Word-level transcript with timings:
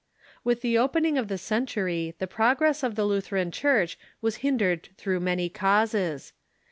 With 0.43 0.61
the 0.61 0.79
opening 0.79 1.19
of 1.19 1.27
the 1.27 1.37
century 1.37 2.15
the 2.17 2.25
progress 2.25 2.81
of 2.81 2.95
the 2.95 3.05
Lu 3.05 3.21
theran 3.21 3.51
Church 3.53 3.99
was 4.19 4.37
hindered 4.37 4.89
through 4.97 5.19
many 5.19 5.47
causes. 5.47 6.33